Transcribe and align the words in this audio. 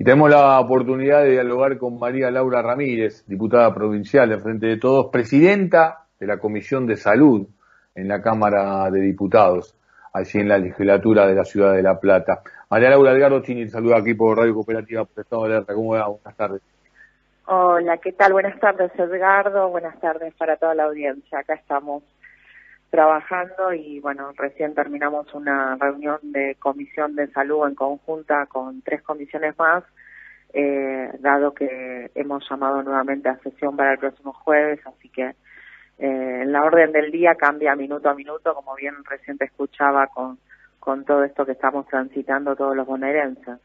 Y 0.00 0.04
tenemos 0.04 0.30
la 0.30 0.60
oportunidad 0.60 1.24
de 1.24 1.32
dialogar 1.32 1.76
con 1.76 1.98
María 1.98 2.30
Laura 2.30 2.62
Ramírez, 2.62 3.26
diputada 3.26 3.74
provincial 3.74 4.28
de 4.28 4.38
Frente 4.38 4.68
de 4.68 4.76
Todos, 4.76 5.08
presidenta 5.10 6.04
de 6.20 6.26
la 6.28 6.38
Comisión 6.38 6.86
de 6.86 6.94
Salud 6.94 7.48
en 7.96 8.06
la 8.06 8.22
Cámara 8.22 8.88
de 8.92 9.00
Diputados, 9.00 9.76
allí 10.12 10.38
en 10.38 10.48
la 10.50 10.58
legislatura 10.58 11.26
de 11.26 11.34
la 11.34 11.44
Ciudad 11.44 11.74
de 11.74 11.82
La 11.82 11.98
Plata. 11.98 12.42
María 12.70 12.90
Laura 12.90 13.10
Edgardo 13.10 13.42
Chini, 13.42 13.68
saluda 13.68 13.96
aquí 13.98 14.14
por 14.14 14.38
Radio 14.38 14.54
Cooperativa 14.54 15.04
por 15.04 15.20
Estado 15.20 15.42
de 15.42 15.48
Alerta. 15.48 15.74
¿Cómo 15.74 15.94
va? 15.94 16.06
Buenas 16.06 16.36
tardes. 16.36 16.62
Hola, 17.46 17.96
¿qué 17.96 18.12
tal? 18.12 18.32
Buenas 18.34 18.60
tardes, 18.60 18.92
Edgardo. 18.96 19.68
Buenas 19.68 19.98
tardes 19.98 20.32
para 20.34 20.56
toda 20.58 20.76
la 20.76 20.84
audiencia. 20.84 21.40
Acá 21.40 21.54
estamos 21.54 22.04
trabajando 22.90 23.72
y 23.72 24.00
bueno, 24.00 24.32
recién 24.36 24.74
terminamos 24.74 25.32
una 25.34 25.76
reunión 25.76 26.18
de 26.22 26.56
comisión 26.58 27.14
de 27.14 27.28
salud 27.28 27.66
en 27.66 27.74
conjunta 27.74 28.46
con 28.46 28.80
tres 28.82 29.02
comisiones 29.02 29.58
más, 29.58 29.84
eh, 30.54 31.10
dado 31.20 31.52
que 31.52 32.10
hemos 32.14 32.48
llamado 32.48 32.82
nuevamente 32.82 33.28
a 33.28 33.38
sesión 33.38 33.76
para 33.76 33.92
el 33.92 33.98
próximo 33.98 34.32
jueves, 34.32 34.80
así 34.86 35.08
que 35.10 35.34
eh, 35.98 36.44
la 36.46 36.62
orden 36.62 36.92
del 36.92 37.10
día 37.10 37.34
cambia 37.34 37.76
minuto 37.76 38.08
a 38.08 38.14
minuto, 38.14 38.54
como 38.54 38.74
bien 38.74 38.94
recién 39.04 39.36
te 39.36 39.44
escuchaba 39.44 40.06
con, 40.06 40.38
con 40.78 41.04
todo 41.04 41.24
esto 41.24 41.44
que 41.44 41.52
estamos 41.52 41.86
transitando 41.88 42.56
todos 42.56 42.74
los 42.74 42.86
bonaerenses. 42.86 43.58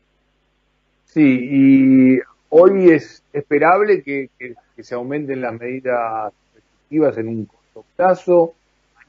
Sí, 1.06 1.48
y 1.50 2.20
hoy 2.50 2.92
es 2.92 3.24
esperable 3.32 4.04
que, 4.04 4.30
que, 4.38 4.56
que 4.76 4.84
se 4.84 4.96
aumenten 4.96 5.42
las 5.42 5.54
medidas 5.54 6.34
restrictivas 6.54 7.18
en 7.18 7.28
un 7.30 7.46
corto 7.46 7.86
plazo 7.96 8.56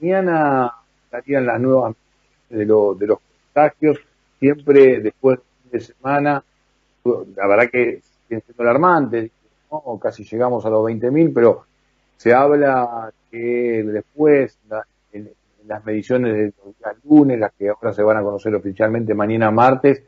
mañana 0.05 0.71
estarían 1.05 1.47
las 1.47 1.61
nuevas 1.61 1.95
de, 2.51 2.59
de 2.59 2.67
los 2.67 3.19
contagios, 3.53 3.99
siempre 4.39 5.01
después 5.01 5.41
de 5.73 5.81
semana, 5.81 6.45
la 7.05 7.47
verdad 7.47 7.71
que 7.71 8.03
sigue 8.29 8.43
siendo 8.43 8.63
alarmante, 8.63 9.31
¿no? 9.71 9.99
casi 9.99 10.25
llegamos 10.25 10.65
a 10.67 10.71
los 10.71 10.85
20.000, 10.85 11.33
pero 11.35 11.65
se 12.19 12.35
habla 12.35 13.13
que 13.31 13.83
después 13.83 14.59
en, 15.13 15.31
las 15.67 15.85
mediciones 15.87 16.35
de 16.35 16.53
los 16.63 16.77
días 16.79 16.97
lunes, 17.05 17.39
las 17.39 17.53
que 17.55 17.71
ahora 17.71 17.95
se 17.95 18.03
van 18.03 18.19
a 18.19 18.23
conocer 18.23 18.55
oficialmente 18.55 19.15
mañana 19.15 19.51
martes, 19.51 20.03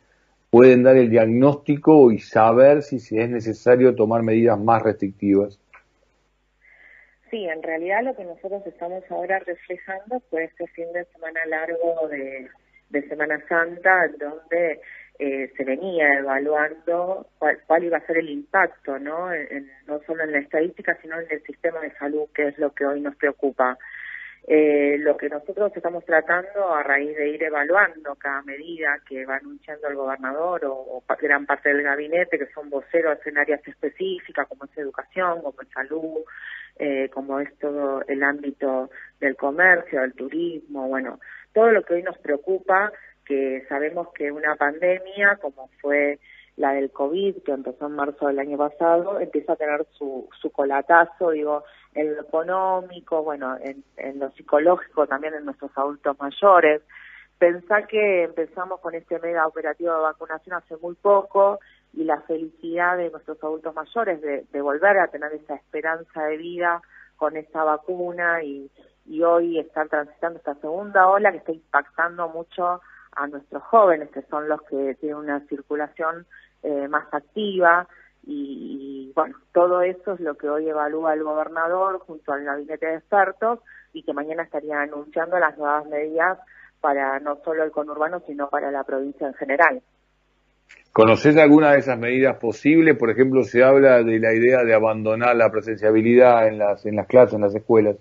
pueden 0.50 0.82
dar 0.82 0.96
el 0.96 1.08
diagnóstico 1.08 2.12
y 2.12 2.18
saber 2.18 2.82
si 2.82 2.96
es 2.96 3.30
necesario 3.30 3.94
tomar 3.94 4.22
medidas 4.22 4.60
más 4.60 4.82
restrictivas. 4.82 5.58
Sí, 7.36 7.44
en 7.44 7.62
realidad 7.62 8.02
lo 8.02 8.16
que 8.16 8.24
nosotros 8.24 8.66
estamos 8.66 9.04
ahora 9.10 9.38
reflejando 9.40 10.20
fue 10.30 10.44
este 10.44 10.66
fin 10.68 10.90
de 10.94 11.04
semana 11.04 11.44
largo 11.44 12.08
de, 12.08 12.48
Semana 13.10 13.38
Santa, 13.46 14.08
donde 14.18 14.80
eh, 15.18 15.52
se 15.54 15.64
venía 15.64 16.14
evaluando 16.14 17.26
cuál, 17.38 17.58
cuál, 17.66 17.84
iba 17.84 17.98
a 17.98 18.06
ser 18.06 18.16
el 18.16 18.30
impacto, 18.30 18.98
¿no? 18.98 19.28
no 19.86 20.00
solo 20.06 20.22
en 20.22 20.32
la 20.32 20.38
estadística, 20.38 20.96
sino 21.02 21.20
en 21.20 21.26
el 21.30 21.42
sistema 21.42 21.80
de 21.80 21.92
salud, 21.98 22.26
que 22.34 22.48
es 22.48 22.56
lo 22.56 22.72
que 22.72 22.86
hoy 22.86 23.02
nos 23.02 23.14
preocupa. 23.16 23.76
Eh, 24.48 24.96
lo 25.00 25.16
que 25.18 25.28
nosotros 25.28 25.72
estamos 25.76 26.06
tratando 26.06 26.72
a 26.72 26.82
raíz 26.84 27.14
de 27.16 27.28
ir 27.28 27.42
evaluando 27.42 28.14
cada 28.14 28.40
medida 28.42 28.98
que 29.06 29.26
va 29.26 29.36
anunciando 29.36 29.88
el 29.88 29.96
gobernador 29.96 30.64
o, 30.64 30.72
o 30.72 31.04
gran 31.20 31.44
parte 31.44 31.68
del 31.68 31.82
gabinete, 31.82 32.38
que 32.38 32.46
son 32.54 32.70
voceros 32.70 33.18
en 33.26 33.36
áreas 33.36 33.60
específicas 33.66 34.46
como 34.48 34.64
es 34.64 34.78
educación, 34.78 35.42
como 35.42 35.60
es 35.60 35.68
salud, 35.68 36.24
eh, 36.78 37.08
como 37.12 37.40
es 37.40 37.56
todo 37.58 38.02
el 38.06 38.22
ámbito 38.22 38.90
del 39.20 39.36
comercio, 39.36 40.00
del 40.00 40.14
turismo, 40.14 40.88
bueno, 40.88 41.18
todo 41.52 41.70
lo 41.70 41.82
que 41.82 41.94
hoy 41.94 42.02
nos 42.02 42.18
preocupa, 42.18 42.92
que 43.24 43.64
sabemos 43.68 44.08
que 44.12 44.30
una 44.30 44.56
pandemia 44.56 45.36
como 45.36 45.68
fue 45.80 46.18
la 46.56 46.72
del 46.72 46.90
COVID, 46.90 47.42
que 47.42 47.52
empezó 47.52 47.86
en 47.86 47.92
marzo 47.92 48.26
del 48.26 48.38
año 48.38 48.56
pasado, 48.56 49.20
empieza 49.20 49.52
a 49.52 49.56
tener 49.56 49.86
su, 49.92 50.28
su 50.40 50.50
colatazo, 50.50 51.30
digo, 51.30 51.64
en 51.94 52.14
lo 52.14 52.22
económico, 52.22 53.22
bueno, 53.22 53.56
en, 53.62 53.84
en 53.96 54.18
lo 54.18 54.30
psicológico, 54.32 55.06
también 55.06 55.34
en 55.34 55.44
nuestros 55.44 55.70
adultos 55.76 56.18
mayores. 56.18 56.82
Pensá 57.38 57.82
que 57.82 58.24
empezamos 58.24 58.80
con 58.80 58.94
este 58.94 59.18
mega 59.18 59.46
operativo 59.46 59.94
de 59.94 60.00
vacunación 60.00 60.56
hace 60.56 60.76
muy 60.78 60.94
poco 60.94 61.58
y 61.96 62.04
la 62.04 62.20
felicidad 62.22 62.96
de 62.98 63.10
nuestros 63.10 63.42
adultos 63.42 63.74
mayores 63.74 64.20
de, 64.20 64.44
de 64.52 64.60
volver 64.60 64.98
a 64.98 65.08
tener 65.08 65.32
esa 65.32 65.56
esperanza 65.56 66.24
de 66.24 66.36
vida 66.36 66.82
con 67.16 67.36
esta 67.36 67.64
vacuna 67.64 68.42
y, 68.42 68.70
y 69.06 69.22
hoy 69.22 69.58
estar 69.58 69.88
transitando 69.88 70.38
esta 70.38 70.54
segunda 70.56 71.08
ola 71.08 71.32
que 71.32 71.38
está 71.38 71.52
impactando 71.52 72.28
mucho 72.28 72.80
a 73.12 73.26
nuestros 73.26 73.62
jóvenes, 73.64 74.10
que 74.10 74.22
son 74.22 74.48
los 74.48 74.60
que 74.62 74.94
tienen 75.00 75.16
una 75.16 75.40
circulación 75.46 76.26
eh, 76.62 76.86
más 76.88 77.06
activa 77.12 77.88
y, 78.24 79.12
bueno, 79.14 79.36
todo 79.52 79.82
eso 79.82 80.14
es 80.14 80.20
lo 80.20 80.36
que 80.36 80.48
hoy 80.48 80.68
evalúa 80.68 81.14
el 81.14 81.22
gobernador 81.22 82.00
junto 82.00 82.32
al 82.32 82.44
gabinete 82.44 82.86
de 82.86 82.96
expertos 82.96 83.60
y 83.92 84.02
que 84.02 84.12
mañana 84.12 84.42
estarían 84.42 84.80
anunciando 84.80 85.38
las 85.38 85.56
nuevas 85.56 85.86
medidas 85.86 86.38
para 86.80 87.20
no 87.20 87.36
solo 87.44 87.62
el 87.62 87.70
conurbano, 87.70 88.20
sino 88.26 88.50
para 88.50 88.70
la 88.70 88.84
provincia 88.84 89.28
en 89.28 89.34
general. 89.34 89.82
¿Conoces 90.96 91.36
alguna 91.36 91.72
de 91.72 91.80
esas 91.80 91.98
medidas 91.98 92.38
posibles? 92.38 92.96
Por 92.96 93.10
ejemplo, 93.10 93.42
se 93.42 93.62
habla 93.62 94.02
de 94.02 94.18
la 94.18 94.32
idea 94.32 94.64
de 94.64 94.72
abandonar 94.72 95.36
la 95.36 95.50
presenciabilidad 95.50 96.48
en 96.48 96.56
las, 96.56 96.86
en 96.86 96.96
las 96.96 97.06
clases, 97.06 97.34
en 97.34 97.42
las 97.42 97.54
escuelas. 97.54 97.96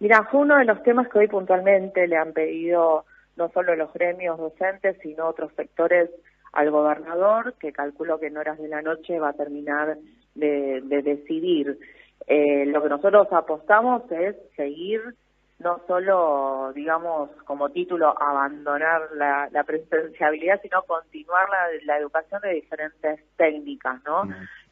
Mira, 0.00 0.24
fue 0.30 0.40
uno 0.40 0.56
de 0.56 0.64
los 0.64 0.82
temas 0.82 1.08
que 1.10 1.18
hoy 1.18 1.28
puntualmente 1.28 2.08
le 2.08 2.16
han 2.16 2.32
pedido 2.32 3.04
no 3.36 3.50
solo 3.50 3.76
los 3.76 3.92
gremios 3.92 4.38
docentes, 4.38 4.96
sino 5.02 5.26
otros 5.26 5.52
sectores 5.56 6.08
al 6.54 6.70
gobernador, 6.70 7.52
que 7.60 7.70
calculo 7.70 8.18
que 8.18 8.28
en 8.28 8.38
horas 8.38 8.58
de 8.58 8.68
la 8.68 8.80
noche 8.80 9.18
va 9.18 9.28
a 9.28 9.34
terminar 9.34 9.98
de, 10.34 10.80
de 10.86 11.02
decidir. 11.02 11.78
Eh, 12.26 12.64
lo 12.64 12.82
que 12.82 12.88
nosotros 12.88 13.28
apostamos 13.30 14.10
es 14.10 14.36
seguir 14.56 15.02
no 15.58 15.80
solo, 15.86 16.72
digamos, 16.74 17.30
como 17.44 17.70
título, 17.70 18.14
abandonar 18.20 19.08
la, 19.14 19.48
la 19.50 19.64
presenciabilidad, 19.64 20.60
sino 20.60 20.82
continuar 20.82 21.48
la, 21.48 21.84
la, 21.84 21.98
educación 21.98 22.40
de 22.42 22.54
diferentes 22.54 23.20
técnicas, 23.36 24.02
¿no? 24.04 24.24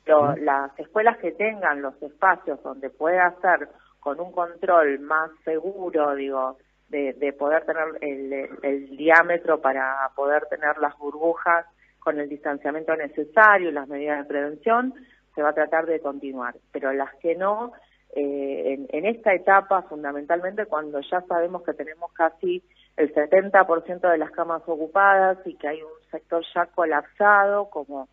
Lo, 0.07 0.35
las 0.37 0.77
escuelas 0.79 1.19
que 1.19 1.33
tengan 1.33 1.81
los 1.81 2.01
espacios 2.03 2.61
donde 2.63 2.91
pueda 2.91 3.27
hacer 3.27 3.69
con 4.01 4.19
un 4.21 4.33
control 4.33 4.99
más 4.99 5.31
seguro, 5.45 6.17
digo, 6.17 6.59
de, 6.89 7.15
de 7.15 7.33
poder 7.33 7.65
tener 7.65 7.85
el, 8.01 8.33
el, 8.63 8.97
diámetro 8.97 9.61
para 9.61 10.11
poder 10.17 10.47
tener 10.47 10.77
las 10.79 10.99
burbujas 10.99 11.67
con 12.01 12.19
el 12.19 12.29
distanciamiento 12.29 12.97
necesario 12.97 13.71
y 13.71 13.73
las 13.73 13.89
medidas 13.89 14.19
de 14.19 14.25
prevención, 14.25 14.93
se 15.35 15.43
va 15.43 15.51
a 15.51 15.55
tratar 15.55 15.87
de 15.87 16.01
continuar. 16.01 16.57
Pero 16.73 16.93
las 16.93 17.15
que 17.17 17.37
no, 17.37 17.73
eh, 18.13 18.75
en, 18.75 18.87
en, 18.91 19.07
esta 19.07 19.33
etapa, 19.35 19.83
fundamentalmente 19.83 20.67
cuando 20.67 21.01
ya 21.01 21.23
sabemos 21.23 21.63
que 21.63 21.73
tenemos 21.73 22.13
casi 22.13 22.63
el 22.97 23.13
70% 23.15 24.01
de 24.11 24.19
las 24.19 24.31
camas 24.33 24.63
ocupadas 24.67 25.39
y 25.47 25.55
que 25.55 25.69
hay 25.69 25.83
un 25.83 26.11
sector 26.11 26.45
ya 26.55 26.67
colapsado, 26.67 27.71
como 27.71 28.09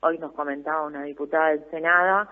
hoy 0.00 0.18
nos 0.18 0.32
comentaba 0.32 0.86
una 0.86 1.02
diputada 1.02 1.50
del 1.50 1.64
Senado, 1.70 2.28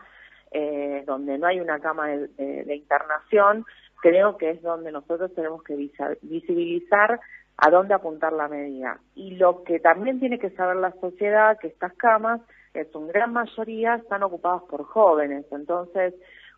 eh, 0.52 1.02
donde 1.06 1.38
no 1.38 1.46
hay 1.46 1.60
una 1.60 1.80
cama 1.80 2.08
de, 2.08 2.74
internación, 2.74 3.64
creo 4.00 4.36
que 4.36 4.50
es 4.50 4.62
donde 4.62 4.92
nosotros 4.92 5.34
tenemos 5.34 5.62
que 5.62 5.74
visibilizar 6.22 7.20
a 7.58 7.70
dónde 7.70 7.94
apuntar 7.94 8.32
la 8.32 8.48
medida. 8.48 9.00
Y 9.14 9.36
lo 9.36 9.64
que 9.64 9.80
también 9.80 10.20
tiene 10.20 10.38
que 10.38 10.50
saber 10.50 10.76
la 10.76 10.92
sociedad, 10.92 11.58
que 11.58 11.68
estas 11.68 11.92
camas, 11.94 12.40
en 12.74 12.90
su 12.92 13.06
gran 13.06 13.32
mayoría, 13.32 13.96
están 13.96 14.22
ocupadas 14.22 14.62
por 14.64 14.84
jóvenes. 14.84 15.46
Entonces, 15.50 16.14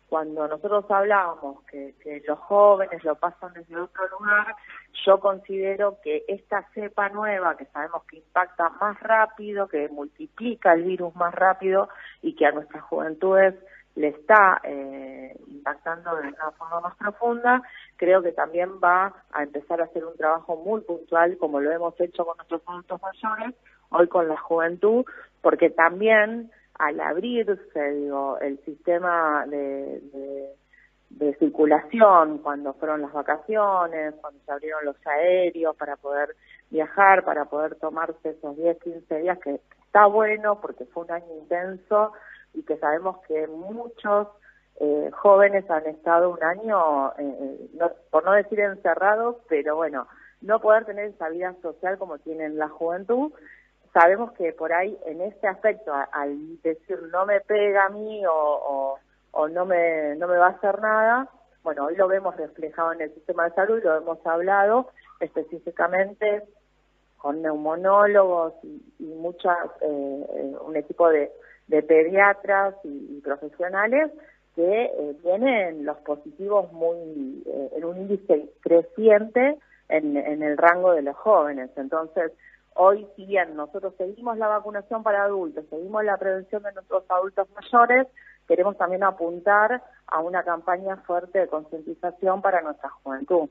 cuando 0.09 0.47
nosotros 0.47 0.85
hablábamos 0.89 1.63
que, 1.65 1.93
que, 2.01 2.21
los 2.27 2.39
jóvenes 2.39 3.03
lo 3.03 3.15
pasan 3.15 3.53
desde 3.53 3.79
otro 3.79 4.07
lugar, 4.09 4.55
yo 5.05 5.19
considero 5.19 5.97
que 6.03 6.25
esta 6.27 6.63
cepa 6.73 7.09
nueva, 7.09 7.55
que 7.55 7.65
sabemos 7.65 8.03
que 8.05 8.17
impacta 8.17 8.69
más 8.81 8.99
rápido, 9.01 9.67
que 9.67 9.87
multiplica 9.89 10.73
el 10.73 10.83
virus 10.83 11.15
más 11.15 11.33
rápido 11.33 11.89
y 12.21 12.35
que 12.35 12.45
a 12.47 12.51
nuestras 12.51 12.83
juventudes 12.83 13.55
le 13.95 14.09
está 14.09 14.61
eh, 14.63 15.37
impactando 15.47 16.15
de 16.15 16.29
una 16.29 16.51
forma 16.51 16.79
más 16.79 16.95
profunda, 16.95 17.61
creo 17.97 18.21
que 18.21 18.31
también 18.31 18.79
va 18.83 19.13
a 19.31 19.43
empezar 19.43 19.81
a 19.81 19.85
hacer 19.85 20.05
un 20.05 20.15
trabajo 20.15 20.55
muy 20.55 20.81
puntual, 20.81 21.37
como 21.37 21.59
lo 21.59 21.71
hemos 21.71 21.99
hecho 21.99 22.25
con 22.25 22.37
nuestros 22.37 22.61
adultos 22.65 23.01
mayores, 23.01 23.55
hoy 23.89 24.07
con 24.07 24.27
la 24.27 24.37
juventud, 24.37 25.05
porque 25.41 25.69
también 25.69 26.51
al 26.79 26.99
abrirse 27.01 27.91
digo, 27.91 28.39
el 28.39 28.57
sistema 28.63 29.45
de, 29.47 30.01
de, 31.09 31.35
circulación, 31.35 32.39
cuando 32.39 32.73
fueron 32.73 33.01
las 33.01 33.11
vacaciones, 33.11 34.15
cuando 34.21 34.39
se 34.45 34.51
abrieron 34.51 34.85
los 34.85 34.95
aéreos 35.05 35.75
para 35.75 35.97
poder 35.97 36.35
viajar, 36.69 37.25
para 37.25 37.45
poder 37.45 37.75
tomarse 37.75 38.29
esos 38.29 38.55
10, 38.55 38.79
15 38.81 39.19
días, 39.19 39.39
que 39.39 39.59
está 39.85 40.05
bueno 40.05 40.61
porque 40.61 40.85
fue 40.85 41.03
un 41.03 41.11
año 41.11 41.35
intenso 41.41 42.13
y 42.53 42.63
que 42.63 42.77
sabemos 42.77 43.17
que 43.27 43.47
muchos 43.47 44.27
eh, 44.79 45.09
jóvenes 45.13 45.69
han 45.69 45.85
estado 45.87 46.29
un 46.29 46.43
año, 46.43 47.11
eh, 47.17 47.69
no, 47.73 47.91
por 48.09 48.23
no 48.23 48.31
decir 48.31 48.59
encerrados, 48.61 49.35
pero 49.49 49.75
bueno, 49.75 50.07
no 50.41 50.61
poder 50.61 50.85
tener 50.85 51.09
esa 51.09 51.27
vida 51.29 51.53
social 51.61 51.97
como 51.97 52.17
tienen 52.19 52.57
la 52.57 52.69
juventud, 52.69 53.33
sabemos 53.93 54.31
que 54.33 54.53
por 54.53 54.73
ahí 54.73 54.97
en 55.05 55.21
este 55.21 55.47
aspecto, 55.47 55.93
al 56.11 56.61
decir 56.61 56.99
no 57.11 57.25
me 57.25 57.41
pega 57.41 57.85
a 57.85 57.89
mí 57.89 58.21
o, 58.29 58.97
no, 59.49 59.65
me, 59.65 60.15
no 60.15 60.27
me 60.27 60.37
va 60.37 60.47
a 60.47 60.51
hacer 60.51 60.81
nada, 60.81 61.29
bueno, 61.63 61.85
hoy 61.85 61.95
lo 61.95 62.07
vemos 62.07 62.35
reflejado 62.37 62.93
en 62.93 63.01
el 63.01 63.13
sistema 63.13 63.45
de 63.45 63.55
salud, 63.55 63.81
lo 63.83 63.97
hemos 63.97 64.25
hablado 64.25 64.89
específicamente 65.19 66.43
con 67.17 67.41
neumonólogos 67.41 68.53
y, 68.63 69.03
muchas, 69.05 69.57
eh, 69.81 70.25
eh, 70.33 70.55
un 70.65 70.75
equipo 70.75 71.09
de, 71.09 71.31
pediatras 71.67 72.75
y, 72.83 73.21
profesionales 73.21 74.11
que 74.55 74.85
eh, 74.85 75.15
tienen 75.21 75.85
los 75.85 75.97
positivos 75.97 76.71
muy 76.71 77.43
en 77.45 77.85
un 77.85 77.97
índice 77.97 78.49
creciente 78.61 79.57
en, 79.87 80.17
en 80.17 80.41
el 80.41 80.57
rango 80.57 80.93
de 80.93 81.03
los 81.03 81.15
jóvenes. 81.15 81.69
Entonces, 81.75 82.31
Hoy, 82.81 83.05
si 83.17 83.25
bien 83.25 83.57
nosotros 83.57 83.93
seguimos 83.97 84.37
la 84.37 84.47
vacunación 84.47 85.03
para 85.03 85.25
adultos, 85.25 85.65
seguimos 85.69 86.01
la 86.05 86.15
prevención 86.15 86.63
de 86.63 86.71
nuestros 86.71 87.03
adultos 87.09 87.45
mayores, 87.53 88.07
queremos 88.47 88.77
también 88.77 89.03
apuntar 89.03 89.83
a 90.07 90.19
una 90.21 90.43
campaña 90.43 90.95
fuerte 91.05 91.39
de 91.39 91.47
concientización 91.47 92.41
para 92.41 92.61
nuestra 92.61 92.89
juventud. 92.89 93.49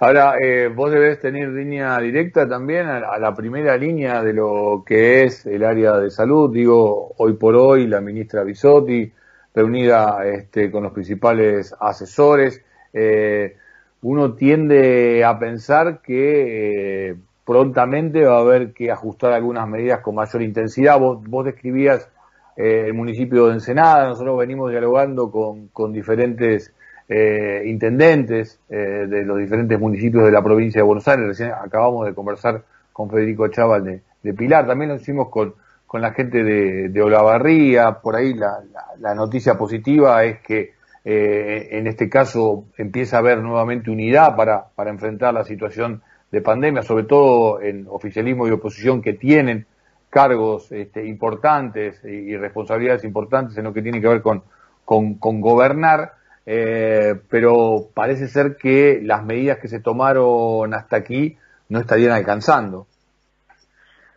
Ahora, 0.00 0.38
eh, 0.40 0.68
vos 0.68 0.90
debes 0.90 1.20
tener 1.20 1.50
línea 1.50 1.98
directa 1.98 2.48
también 2.48 2.86
a, 2.86 3.18
la 3.18 3.34
primera 3.34 3.76
línea 3.76 4.22
de 4.22 4.32
lo 4.32 4.82
que 4.86 5.24
es 5.24 5.44
el 5.44 5.62
área 5.62 5.98
de 5.98 6.08
salud. 6.08 6.50
Digo, 6.50 7.12
hoy 7.18 7.34
por 7.34 7.54
hoy 7.54 7.86
la 7.86 8.00
ministra 8.00 8.44
Bisotti, 8.44 9.12
reunida 9.54 10.26
este, 10.26 10.70
con 10.70 10.84
los 10.84 10.92
principales 10.92 11.76
asesores, 11.78 12.64
eh, 12.94 13.58
uno 14.00 14.32
tiende 14.32 15.22
a 15.22 15.38
pensar 15.38 16.00
que 16.00 17.10
eh, 17.10 17.16
prontamente 17.48 18.26
va 18.26 18.36
a 18.36 18.40
haber 18.40 18.74
que 18.74 18.90
ajustar 18.90 19.32
algunas 19.32 19.66
medidas 19.66 20.00
con 20.00 20.14
mayor 20.14 20.42
intensidad. 20.42 21.00
Vos, 21.00 21.26
vos 21.26 21.46
describías 21.46 22.06
eh, 22.54 22.84
el 22.88 22.92
municipio 22.92 23.46
de 23.46 23.54
Ensenada, 23.54 24.06
nosotros 24.06 24.38
venimos 24.38 24.70
dialogando 24.70 25.30
con, 25.30 25.68
con 25.68 25.90
diferentes 25.90 26.74
eh, 27.08 27.62
intendentes 27.64 28.60
eh, 28.68 29.06
de 29.08 29.24
los 29.24 29.38
diferentes 29.38 29.80
municipios 29.80 30.26
de 30.26 30.30
la 30.30 30.42
provincia 30.42 30.82
de 30.82 30.86
Buenos 30.86 31.08
Aires. 31.08 31.26
Recién 31.26 31.52
acabamos 31.52 32.04
de 32.04 32.12
conversar 32.12 32.64
con 32.92 33.08
Federico 33.08 33.48
Chaval 33.48 34.02
de, 34.22 34.34
Pilar, 34.34 34.66
también 34.66 34.90
lo 34.90 34.96
hicimos 34.96 35.30
con, 35.30 35.54
con 35.86 36.02
la 36.02 36.12
gente 36.12 36.44
de, 36.44 36.90
de 36.90 37.02
Olavarría. 37.02 37.92
Por 38.02 38.14
ahí 38.14 38.34
la, 38.34 38.58
la, 38.98 39.14
noticia 39.14 39.56
positiva 39.56 40.22
es 40.24 40.40
que 40.40 40.74
en 41.02 41.86
este 41.86 42.10
caso 42.10 42.64
empieza 42.76 43.16
a 43.16 43.20
haber 43.20 43.38
nuevamente 43.38 43.90
unidad 43.90 44.36
para, 44.36 44.66
para 44.74 44.90
enfrentar 44.90 45.32
la 45.32 45.44
situación 45.44 46.02
de 46.30 46.40
pandemia, 46.40 46.82
sobre 46.82 47.04
todo 47.04 47.60
en 47.60 47.86
oficialismo 47.88 48.46
y 48.46 48.50
oposición 48.50 49.00
que 49.00 49.14
tienen 49.14 49.66
cargos 50.10 50.70
este, 50.72 51.06
importantes 51.06 52.02
y, 52.04 52.36
responsabilidades 52.36 53.04
importantes 53.04 53.56
en 53.58 53.64
lo 53.64 53.72
que 53.72 53.82
tiene 53.82 54.00
que 54.00 54.08
ver 54.08 54.22
con, 54.22 54.42
con, 54.84 55.40
gobernar, 55.40 56.12
eh, 56.46 57.14
pero 57.28 57.88
parece 57.94 58.28
ser 58.28 58.56
que 58.56 59.00
las 59.02 59.24
medidas 59.24 59.58
que 59.58 59.68
se 59.68 59.80
tomaron 59.80 60.72
hasta 60.72 60.96
aquí 60.96 61.36
no 61.68 61.80
estarían 61.80 62.12
alcanzando. 62.12 62.86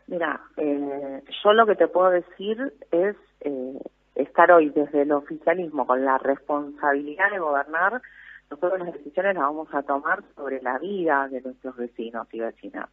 Mira, 0.08 0.42
eh, 0.58 1.22
yo 1.44 1.54
lo 1.54 1.66
que 1.66 1.76
te 1.76 1.88
puedo 1.88 2.10
decir 2.10 2.74
es 2.92 3.16
eh, 3.42 3.80
estar 4.16 4.52
hoy 4.52 4.70
desde 4.70 5.04
el 5.04 5.12
oficialismo 5.12 5.86
con 5.86 6.04
la 6.04 6.18
responsabilidad 6.18 7.32
de 7.32 7.40
gobernar 7.40 8.02
nosotros 8.52 8.80
las 8.80 8.94
decisiones 8.94 9.36
las 9.36 9.44
vamos 9.44 9.74
a 9.74 9.82
tomar 9.84 10.24
sobre 10.36 10.62
la 10.62 10.78
vida 10.78 11.28
de 11.30 11.42
nuestros 11.42 11.76
vecinos 11.78 12.28
y 12.34 12.40
vecinas. 12.42 12.90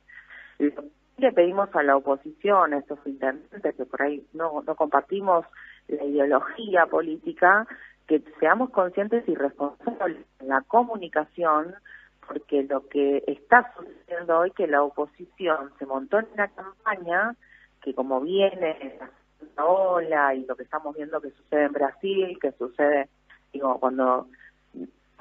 Le 0.59 1.33
pedimos 1.33 1.69
a 1.75 1.83
la 1.83 1.97
oposición, 1.97 2.73
a 2.73 2.79
estos 2.79 3.01
intendentes 3.05 3.75
que 3.75 3.85
por 3.85 4.03
ahí 4.03 4.25
no, 4.33 4.63
no 4.65 4.77
compartimos 4.77 5.45
la 5.89 6.05
ideología 6.05 6.87
política, 6.87 7.67
que 8.07 8.23
seamos 8.39 8.71
conscientes 8.71 9.29
y 9.29 9.35
responsables 9.35 10.25
en 10.39 10.49
la 10.49 10.63
comunicación, 10.63 11.75
porque 12.27 12.63
lo 12.63 12.87
que 12.89 13.25
está 13.27 13.73
sucediendo 13.77 14.39
hoy 14.39 14.53
que 14.53 14.69
la 14.69 14.83
oposición 14.83 15.73
se 15.79 15.87
montó 15.87 16.21
en 16.21 16.27
una 16.35 16.49
campaña 16.49 17.35
que 17.83 17.95
como 17.95 18.21
viene 18.21 18.99
la 19.57 19.65
ola 19.65 20.35
y 20.35 20.45
lo 20.45 20.55
que 20.55 20.63
estamos 20.63 20.95
viendo 20.95 21.21
que 21.21 21.31
sucede 21.31 21.65
en 21.65 21.73
Brasil, 21.73 22.39
que 22.41 22.53
sucede, 22.53 23.09
digo, 23.53 23.79
cuando 23.81 24.29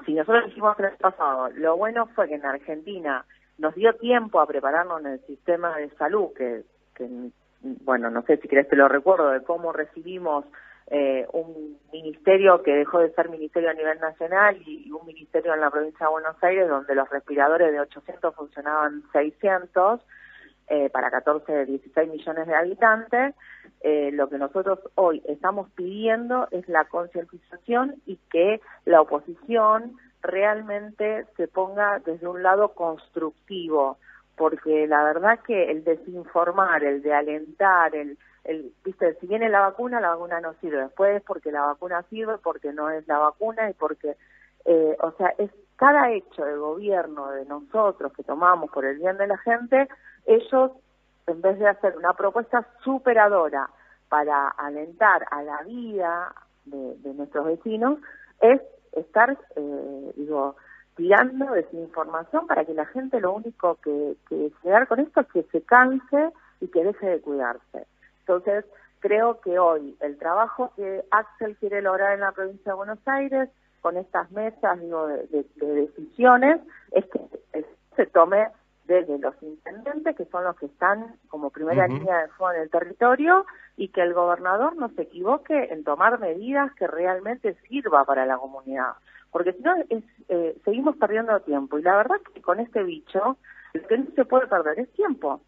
si 0.04 0.14
nosotros 0.14 0.46
dijimos 0.46 0.78
el 0.78 0.86
año 0.86 0.96
pasado, 0.98 1.50
lo 1.50 1.76
bueno 1.76 2.06
fue 2.14 2.28
que 2.28 2.34
en 2.34 2.46
Argentina 2.46 3.24
nos 3.58 3.74
dio 3.74 3.92
tiempo 3.94 4.40
a 4.40 4.46
prepararnos 4.46 5.00
en 5.00 5.06
el 5.08 5.20
sistema 5.26 5.76
de 5.76 5.90
salud, 5.90 6.30
que, 6.34 6.62
bueno, 7.62 8.10
no 8.10 8.22
sé 8.22 8.36
si 8.38 8.48
querés 8.48 8.68
te 8.68 8.76
lo 8.76 8.88
recuerdo, 8.88 9.30
de 9.30 9.42
cómo 9.42 9.72
recibimos 9.72 10.44
eh, 10.90 11.26
un 11.32 11.76
ministerio 11.92 12.62
que 12.62 12.72
dejó 12.72 13.00
de 13.00 13.12
ser 13.12 13.28
ministerio 13.28 13.68
a 13.68 13.74
nivel 13.74 13.98
nacional 14.00 14.56
y, 14.64 14.90
un 14.90 15.06
ministerio 15.06 15.52
en 15.52 15.60
la 15.60 15.70
provincia 15.70 16.06
de 16.06 16.12
Buenos 16.12 16.42
Aires 16.42 16.68
donde 16.68 16.94
los 16.94 17.08
respiradores 17.10 17.72
de 17.72 17.80
800 17.80 18.34
funcionaban 18.34 19.02
600 19.12 20.00
eh, 20.70 20.90
para 20.90 21.10
14, 21.10 21.66
16 21.66 22.10
millones 22.10 22.46
de 22.46 22.54
habitantes. 22.54 23.34
Eh, 23.80 24.10
lo 24.12 24.28
que 24.28 24.38
nosotros 24.38 24.80
hoy 24.96 25.22
estamos 25.26 25.70
pidiendo 25.70 26.48
es 26.50 26.68
la 26.68 26.84
concientización 26.86 27.96
y 28.06 28.16
que 28.30 28.60
la 28.84 29.00
oposición 29.00 29.96
realmente 30.20 31.26
se 31.36 31.48
ponga 31.48 32.00
desde 32.00 32.26
un 32.26 32.42
lado 32.42 32.74
constructivo, 32.74 33.98
porque 34.36 34.86
la 34.86 35.04
verdad 35.04 35.38
que 35.46 35.70
el 35.70 35.84
desinformar, 35.84 36.82
el 36.84 37.02
de 37.02 37.14
alentar, 37.14 37.94
el, 37.94 38.18
el 38.44 38.72
viste, 38.84 39.14
si 39.20 39.26
viene 39.26 39.48
la 39.48 39.60
vacuna, 39.60 40.00
la 40.00 40.10
vacuna 40.10 40.40
no 40.40 40.54
sirve, 40.60 40.82
después 40.82 41.22
porque 41.22 41.52
la 41.52 41.62
vacuna 41.62 42.02
sirve, 42.10 42.38
porque 42.38 42.72
no 42.72 42.90
es 42.90 43.06
la 43.06 43.18
vacuna 43.18 43.70
y 43.70 43.74
porque, 43.74 44.16
eh, 44.64 44.96
o 45.00 45.12
sea, 45.12 45.34
es 45.38 45.50
cada 45.78 46.10
hecho 46.10 46.44
de 46.44 46.56
gobierno 46.56 47.30
de 47.30 47.44
nosotros 47.46 48.12
que 48.12 48.24
tomamos 48.24 48.68
por 48.70 48.84
el 48.84 48.98
bien 48.98 49.16
de 49.16 49.28
la 49.28 49.38
gente, 49.38 49.88
ellos 50.26 50.72
en 51.28 51.40
vez 51.40 51.58
de 51.58 51.68
hacer 51.68 51.96
una 51.96 52.14
propuesta 52.14 52.66
superadora 52.82 53.70
para 54.08 54.48
alentar 54.48 55.26
a 55.30 55.42
la 55.42 55.62
vida 55.62 56.34
de, 56.64 57.14
nuestros 57.14 57.46
vecinos, 57.46 57.98
es 58.40 58.60
estar, 58.92 59.38
eh, 59.56 60.12
digo, 60.16 60.56
tirando 60.96 61.52
desinformación 61.52 62.46
para 62.46 62.64
que 62.64 62.74
la 62.74 62.86
gente 62.86 63.20
lo 63.20 63.34
único 63.34 63.76
que, 63.76 64.16
que 64.28 64.52
con 64.88 65.00
esto 65.00 65.20
es 65.20 65.26
que 65.28 65.42
se 65.44 65.62
canse 65.62 66.32
y 66.60 66.68
que 66.68 66.82
deje 66.82 67.06
de 67.06 67.20
cuidarse. 67.20 67.86
Entonces, 68.20 68.64
creo 68.98 69.40
que 69.40 69.58
hoy 69.58 69.96
el 70.00 70.18
trabajo 70.18 70.72
que 70.74 71.04
Axel 71.10 71.56
quiere 71.56 71.82
lograr 71.82 72.14
en 72.14 72.20
la 72.20 72.32
provincia 72.32 72.72
de 72.72 72.76
Buenos 72.76 72.98
Aires, 73.06 73.48
con 73.80 73.96
estas 73.96 74.30
mesas 74.30 74.80
digo, 74.80 75.06
de 75.06 75.46
decisiones, 75.60 76.60
es 76.92 77.04
que 77.06 77.64
se 77.96 78.06
tome 78.06 78.48
desde 78.88 79.18
los 79.18 79.34
intendentes, 79.42 80.16
que 80.16 80.24
son 80.26 80.44
los 80.44 80.56
que 80.56 80.66
están 80.66 81.16
como 81.28 81.50
primera 81.50 81.86
línea 81.86 82.22
de 82.22 82.28
fuego 82.28 82.54
en 82.54 82.62
el 82.62 82.70
territorio, 82.70 83.44
y 83.76 83.88
que 83.88 84.00
el 84.00 84.14
gobernador 84.14 84.76
no 84.76 84.88
se 84.88 85.02
equivoque 85.02 85.68
en 85.70 85.84
tomar 85.84 86.18
medidas 86.18 86.74
que 86.74 86.86
realmente 86.86 87.54
sirva 87.68 88.04
para 88.04 88.24
la 88.24 88.38
comunidad. 88.38 88.94
Porque 89.30 89.52
si 89.52 89.62
no, 89.62 89.74
eh, 90.28 90.56
seguimos 90.64 90.96
perdiendo 90.96 91.38
tiempo. 91.40 91.78
Y 91.78 91.82
la 91.82 91.96
verdad 91.96 92.16
que 92.34 92.40
con 92.40 92.60
este 92.60 92.82
bicho, 92.82 93.36
lo 93.74 93.86
que 93.86 93.98
no 93.98 94.06
se 94.16 94.24
puede 94.24 94.46
perder 94.46 94.80
es 94.80 94.90
tiempo. 94.92 95.42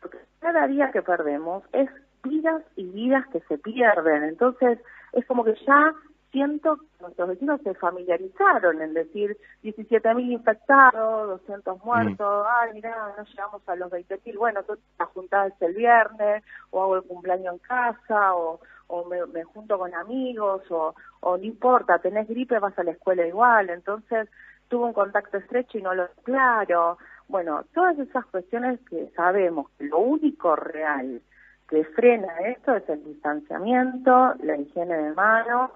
Porque 0.00 0.18
cada 0.40 0.66
día 0.66 0.90
que 0.90 1.02
perdemos 1.02 1.62
es 1.72 1.88
vidas 2.24 2.62
y 2.74 2.90
vidas 2.90 3.24
que 3.28 3.40
se 3.40 3.56
pierden. 3.58 4.24
Entonces, 4.24 4.80
es 5.12 5.24
como 5.26 5.44
que 5.44 5.54
ya 5.64 5.94
siento 6.30 6.76
que 6.76 6.86
nuestros 7.00 7.28
vecinos 7.28 7.60
se 7.62 7.74
familiarizaron 7.74 8.80
en 8.82 8.94
decir 8.94 9.36
17.000 9.62 10.32
infectados, 10.32 11.40
200 11.40 11.84
muertos, 11.84 12.44
mm. 12.44 12.48
ay, 12.48 12.70
mira, 12.74 13.14
no 13.16 13.24
llegamos 13.24 13.68
a 13.68 13.76
los 13.76 13.90
20.000, 13.90 14.38
bueno, 14.38 14.62
tú 14.62 14.76
te 14.76 15.04
juntás 15.04 15.52
el 15.60 15.74
viernes, 15.74 16.44
o 16.70 16.82
hago 16.82 16.96
el 16.96 17.02
cumpleaños 17.02 17.54
en 17.54 17.58
casa, 17.58 18.34
o, 18.34 18.60
o 18.86 19.04
me, 19.06 19.44
junto 19.44 19.78
con 19.78 19.94
amigos, 19.94 20.62
o, 20.70 20.94
o 21.20 21.36
no 21.36 21.44
importa, 21.44 21.98
tenés 21.98 22.28
gripe, 22.28 22.58
vas 22.58 22.78
a 22.78 22.84
la 22.84 22.92
escuela 22.92 23.26
igual, 23.26 23.70
entonces 23.70 24.28
tuvo 24.68 24.86
un 24.86 24.92
contacto 24.92 25.36
estrecho 25.36 25.78
y 25.78 25.82
no 25.82 25.94
lo 25.94 26.08
claro. 26.22 26.96
Bueno, 27.28 27.64
todas 27.74 27.98
esas 27.98 28.24
cuestiones 28.26 28.80
que 28.88 29.10
sabemos 29.16 29.66
lo 29.78 29.98
único 29.98 30.56
real 30.56 31.20
que 31.68 31.84
frena 31.84 32.32
esto 32.46 32.74
es 32.74 32.88
el 32.88 33.04
distanciamiento, 33.04 34.34
la 34.42 34.56
higiene 34.56 34.96
de 34.96 35.12
manos, 35.12 35.70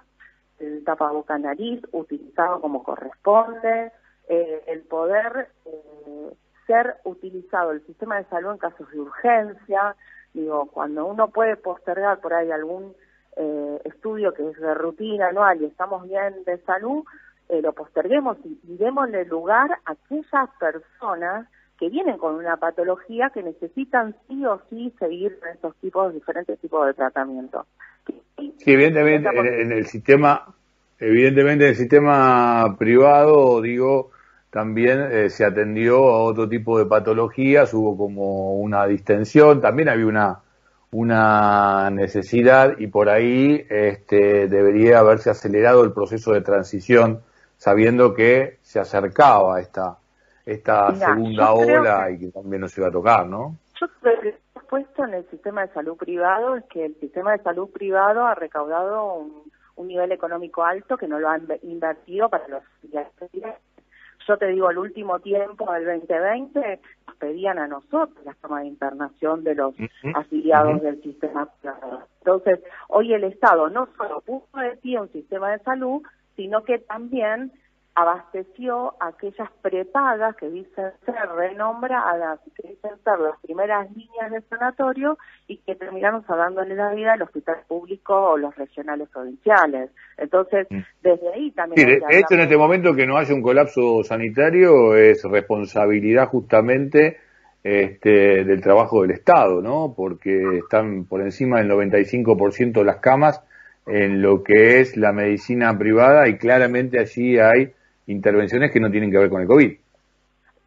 el 0.58 0.84
tapaboca 0.84 1.38
nariz 1.38 1.82
utilizado 1.92 2.60
como 2.60 2.82
corresponde, 2.82 3.92
eh, 4.28 4.62
el 4.66 4.82
poder 4.82 5.48
eh, 5.66 6.32
ser 6.66 6.96
utilizado 7.04 7.72
el 7.72 7.84
sistema 7.86 8.16
de 8.16 8.24
salud 8.24 8.52
en 8.52 8.58
casos 8.58 8.90
de 8.90 9.00
urgencia, 9.00 9.96
digo, 10.32 10.66
cuando 10.66 11.06
uno 11.06 11.28
puede 11.28 11.56
postergar 11.56 12.20
por 12.20 12.34
ahí 12.34 12.50
algún 12.50 12.94
eh, 13.36 13.80
estudio 13.84 14.32
que 14.32 14.48
es 14.48 14.58
de 14.58 14.74
rutina 14.74 15.28
anual 15.28 15.60
y 15.60 15.66
estamos 15.66 16.08
bien 16.08 16.44
de 16.44 16.58
salud, 16.64 17.04
lo 17.46 17.72
posterguemos 17.72 18.38
y, 18.44 18.58
y 18.64 18.76
démosle 18.78 19.26
lugar 19.26 19.70
a 19.84 19.92
aquellas 19.92 20.50
personas 20.58 21.46
que 21.78 21.88
vienen 21.88 22.18
con 22.18 22.34
una 22.34 22.56
patología 22.56 23.30
que 23.30 23.42
necesitan 23.42 24.14
sí 24.28 24.44
o 24.46 24.60
sí 24.70 24.92
seguir 24.98 25.38
estos 25.52 25.74
tipos, 25.76 26.14
diferentes 26.14 26.58
tipos 26.60 26.86
de 26.86 26.94
tratamiento. 26.94 27.66
Sí, 28.36 28.72
evidentemente 28.72 29.28
en, 29.62 29.72
el 29.72 29.86
sistema, 29.86 30.54
evidentemente 30.98 31.64
en 31.64 31.70
el 31.70 31.76
sistema 31.76 32.76
privado, 32.78 33.60
digo, 33.60 34.10
también 34.50 35.08
eh, 35.10 35.30
se 35.30 35.44
atendió 35.44 35.96
a 35.96 36.22
otro 36.22 36.48
tipo 36.48 36.78
de 36.78 36.86
patologías, 36.86 37.74
hubo 37.74 37.96
como 37.96 38.54
una 38.56 38.86
distensión, 38.86 39.60
también 39.60 39.88
había 39.88 40.06
una 40.06 40.40
una 40.94 41.90
necesidad 41.90 42.78
y 42.78 42.86
por 42.86 43.08
ahí 43.08 43.66
este, 43.68 44.46
debería 44.46 45.00
haberse 45.00 45.28
acelerado 45.28 45.82
el 45.82 45.92
proceso 45.92 46.32
de 46.32 46.40
transición 46.40 47.20
sabiendo 47.56 48.14
que 48.14 48.58
se 48.62 48.78
acercaba 48.78 49.60
esta 49.60 49.98
esta 50.46 50.94
segunda 50.94 51.52
ola 51.52 52.10
y 52.10 52.18
que 52.18 52.30
también 52.30 52.60
nos 52.62 52.76
iba 52.76 52.88
a 52.88 52.92
tocar, 52.92 53.26
¿no? 53.26 53.56
Yo 53.80 53.86
creo 54.00 54.20
que 54.20 54.34
puesto 54.68 55.04
en 55.04 55.14
el 55.14 55.30
sistema 55.30 55.66
de 55.66 55.72
salud 55.72 55.96
privado 55.96 56.56
es 56.56 56.64
que 56.64 56.86
el 56.86 56.94
sistema 57.00 57.32
de 57.32 57.42
salud 57.42 57.70
privado 57.70 58.26
ha 58.26 58.34
recaudado 58.34 59.14
un, 59.14 59.52
un 59.76 59.88
nivel 59.88 60.12
económico 60.12 60.64
alto 60.64 60.96
que 60.96 61.08
no 61.08 61.18
lo 61.18 61.28
han 61.28 61.46
invertido 61.62 62.28
para 62.28 62.48
los 62.48 62.62
yo 64.26 64.38
te 64.38 64.46
digo, 64.46 64.70
el 64.70 64.78
último 64.78 65.20
tiempo 65.20 65.70
del 65.72 65.84
2020 65.84 66.80
nos 67.06 67.16
pedían 67.16 67.58
a 67.58 67.68
nosotros 67.68 68.24
la 68.24 68.34
toma 68.34 68.60
de 68.60 68.68
internación 68.68 69.44
de 69.44 69.54
los 69.54 69.74
afiliados 70.14 70.80
del 70.82 71.02
sistema 71.02 71.46
privado. 71.60 72.08
Entonces, 72.20 72.60
hoy 72.88 73.12
el 73.12 73.24
Estado 73.24 73.68
no 73.68 73.88
solo 73.98 74.22
puso 74.22 74.58
de 74.58 74.76
pie 74.78 74.98
un 74.98 75.12
sistema 75.12 75.50
de 75.50 75.58
salud, 75.58 76.02
sino 76.36 76.64
que 76.64 76.78
también 76.78 77.52
abasteció 77.94 78.94
aquellas 78.98 79.48
prepagas 79.62 80.34
que 80.36 80.50
dicen 80.50 80.90
ser 81.06 81.28
renombradas, 81.36 82.40
que 82.56 82.68
dicen 82.68 82.90
ser 83.04 83.18
las 83.20 83.38
primeras 83.40 83.88
líneas 83.94 84.32
de 84.32 84.40
sanatorio 84.48 85.16
y 85.46 85.58
que 85.58 85.76
terminaron 85.76 86.26
salvándole 86.26 86.74
la 86.74 86.92
vida 86.92 87.12
al 87.12 87.22
hospital 87.22 87.58
público 87.68 88.14
o 88.14 88.36
los 88.36 88.54
regionales 88.56 89.08
provinciales. 89.10 89.90
Entonces, 90.16 90.66
mm. 90.70 90.78
desde 91.02 91.32
ahí 91.34 91.50
también... 91.52 91.88
Sí, 91.88 92.18
hecho, 92.18 92.34
en 92.34 92.40
este 92.40 92.56
momento 92.56 92.94
que 92.94 93.06
no 93.06 93.16
haya 93.16 93.32
un 93.32 93.42
colapso 93.42 94.02
sanitario 94.02 94.96
es 94.96 95.22
responsabilidad 95.22 96.26
justamente 96.28 97.18
este, 97.62 98.44
del 98.44 98.60
trabajo 98.60 99.02
del 99.02 99.12
Estado, 99.12 99.62
¿no? 99.62 99.94
Porque 99.96 100.58
están 100.58 101.04
por 101.04 101.20
encima 101.20 101.58
del 101.58 101.70
95% 101.70 102.72
de 102.72 102.84
las 102.84 102.96
camas 102.96 103.40
en 103.86 104.20
lo 104.20 104.42
que 104.42 104.80
es 104.80 104.96
la 104.96 105.12
medicina 105.12 105.78
privada 105.78 106.28
y 106.28 106.38
claramente 106.38 106.98
allí 106.98 107.38
hay 107.38 107.72
intervenciones 108.06 108.70
que 108.70 108.80
no 108.80 108.90
tienen 108.90 109.10
que 109.10 109.18
ver 109.18 109.30
con 109.30 109.40
el 109.40 109.46
COVID. 109.46 109.76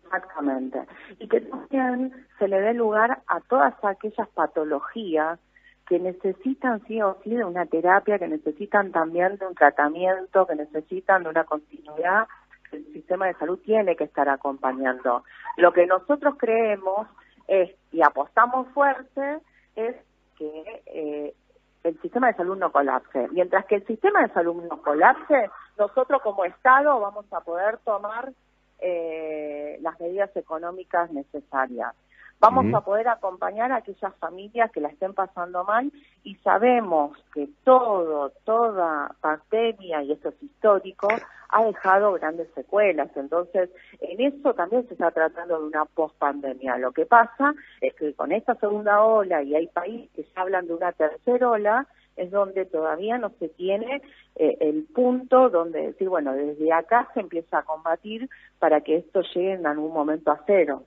Exactamente. 0.05 0.79
Y 1.19 1.27
que 1.27 1.41
también 1.41 2.13
se 2.39 2.47
le 2.47 2.61
dé 2.61 2.73
lugar 2.73 3.19
a 3.27 3.39
todas 3.41 3.73
aquellas 3.83 4.27
patologías 4.29 5.39
que 5.87 5.99
necesitan 5.99 6.83
sí 6.85 7.01
o 7.01 7.17
sí 7.23 7.31
de 7.31 7.45
una 7.45 7.65
terapia, 7.65 8.19
que 8.19 8.27
necesitan 8.27 8.91
también 8.91 9.37
de 9.37 9.47
un 9.47 9.55
tratamiento, 9.55 10.45
que 10.45 10.55
necesitan 10.55 11.23
de 11.23 11.29
una 11.29 11.45
continuidad 11.45 12.27
que 12.69 12.77
el 12.77 12.85
sistema 12.93 13.27
de 13.27 13.33
salud 13.35 13.59
tiene 13.63 13.95
que 13.95 14.03
estar 14.03 14.27
acompañando. 14.27 15.23
Lo 15.55 15.71
que 15.71 15.85
nosotros 15.85 16.35
creemos 16.37 17.07
es, 17.47 17.71
y 17.91 18.01
apostamos 18.01 18.67
fuerte, 18.73 19.39
es 19.75 19.95
que 20.37 20.81
eh, 20.87 21.33
el 21.83 22.01
sistema 22.01 22.27
de 22.27 22.33
salud 22.33 22.57
no 22.57 22.71
colapse. 22.71 23.27
Mientras 23.31 23.65
que 23.65 23.75
el 23.75 23.85
sistema 23.85 24.21
de 24.21 24.33
salud 24.33 24.61
no 24.69 24.81
colapse, 24.81 25.49
nosotros 25.77 26.21
como 26.21 26.45
Estado 26.45 26.99
vamos 26.99 27.25
a 27.31 27.41
poder 27.41 27.77
tomar 27.79 28.31
eh, 28.79 29.77
las 29.81 29.99
medidas 29.99 30.35
económicas 30.35 31.11
necesarias. 31.11 31.93
Vamos 32.39 32.71
a 32.71 32.81
poder 32.81 33.07
acompañar 33.07 33.71
a 33.71 33.77
aquellas 33.77 34.13
familias 34.17 34.71
que 34.71 34.79
la 34.79 34.89
estén 34.89 35.15
pasando 35.15 35.63
mal 35.63 35.91
y 36.23 36.35
sabemos 36.35 37.17
que 37.33 37.49
todo, 37.63 38.29
toda 38.43 39.15
pandemia, 39.21 40.03
y 40.03 40.11
esto 40.11 40.29
es 40.29 40.43
histórico, 40.43 41.07
ha 41.49 41.63
dejado 41.63 42.13
grandes 42.13 42.47
secuelas. 42.53 43.09
Entonces, 43.15 43.71
en 44.01 44.21
eso 44.21 44.53
también 44.53 44.87
se 44.87 44.93
está 44.93 45.09
tratando 45.09 45.59
de 45.59 45.65
una 45.65 45.85
post-pandemia. 45.85 46.77
Lo 46.77 46.91
que 46.91 47.07
pasa 47.07 47.55
es 47.81 47.95
que 47.95 48.13
con 48.13 48.31
esta 48.31 48.53
segunda 48.55 49.01
ola, 49.01 49.41
y 49.41 49.55
hay 49.55 49.65
países 49.65 50.11
que 50.11 50.23
ya 50.23 50.41
hablan 50.41 50.67
de 50.67 50.75
una 50.75 50.91
tercera 50.91 51.49
ola, 51.49 51.87
es 52.17 52.31
donde 52.31 52.65
todavía 52.65 53.17
no 53.17 53.31
se 53.39 53.49
tiene 53.49 54.01
eh, 54.35 54.57
el 54.59 54.85
punto 54.93 55.49
donde 55.49 55.87
decir, 55.87 56.09
bueno, 56.09 56.33
desde 56.33 56.71
acá 56.73 57.07
se 57.13 57.21
empieza 57.21 57.59
a 57.59 57.63
combatir 57.63 58.29
para 58.59 58.81
que 58.81 58.97
esto 58.97 59.21
llegue 59.33 59.53
en 59.53 59.65
algún 59.65 59.93
momento 59.93 60.31
a 60.31 60.41
cero. 60.45 60.83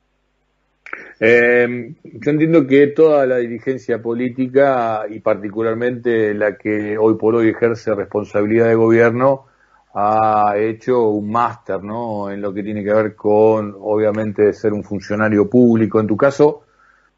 Eh, 1.21 1.95
yo 2.05 2.31
entiendo 2.31 2.67
que 2.67 2.89
toda 2.89 3.27
la 3.27 3.37
dirigencia 3.37 4.03
política 4.03 5.05
y 5.09 5.21
particularmente 5.21 6.35
la 6.35 6.57
que 6.57 6.99
hoy 6.99 7.15
por 7.15 7.37
hoy 7.37 7.49
ejerce 7.49 7.95
responsabilidad 7.95 8.67
de 8.67 8.75
gobierno 8.75 9.47
ha 9.95 10.55
hecho 10.57 11.09
un 11.09 11.31
máster, 11.31 11.83
¿no? 11.83 12.31
En 12.31 12.41
lo 12.41 12.53
que 12.53 12.63
tiene 12.63 12.85
que 12.85 12.93
ver 12.93 13.15
con, 13.15 13.77
obviamente, 13.81 14.53
ser 14.53 14.73
un 14.73 14.85
funcionario 14.85 15.49
público. 15.49 16.01
En 16.01 16.07
tu 16.07 16.17
caso, 16.17 16.63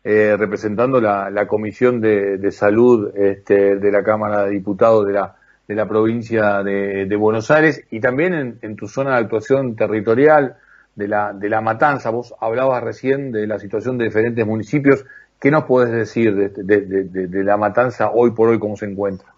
eh, 0.04 0.36
representando 0.36 1.00
la, 1.00 1.30
la 1.30 1.46
Comisión 1.46 2.00
de, 2.00 2.38
de 2.38 2.50
Salud 2.50 3.12
este, 3.16 3.76
de 3.76 3.92
la 3.92 4.02
Cámara 4.02 4.44
de 4.44 4.50
Diputados 4.50 5.06
de 5.06 5.12
la, 5.12 5.36
de 5.68 5.74
la 5.74 5.86
provincia 5.86 6.62
de, 6.62 7.06
de 7.06 7.16
Buenos 7.16 7.50
Aires 7.50 7.84
y 7.90 8.00
también 8.00 8.34
en, 8.34 8.58
en, 8.62 8.76
tu 8.76 8.88
zona 8.88 9.12
de 9.12 9.22
actuación 9.22 9.76
territorial 9.76 10.56
de 10.96 11.08
la, 11.08 11.32
de 11.32 11.48
la 11.48 11.60
Matanza. 11.60 12.10
Vos 12.10 12.34
hablabas 12.40 12.82
recién 12.82 13.30
de 13.30 13.46
la 13.46 13.58
situación 13.58 13.96
de 13.96 14.06
diferentes 14.06 14.44
municipios. 14.44 15.04
¿Qué 15.40 15.50
nos 15.50 15.64
podés 15.64 15.92
decir 15.92 16.34
de, 16.34 16.48
de, 16.50 17.26
de 17.28 17.44
la 17.44 17.56
Matanza 17.56 18.10
hoy 18.12 18.32
por 18.32 18.48
hoy, 18.48 18.58
cómo 18.58 18.76
se 18.76 18.86
encuentra? 18.86 19.28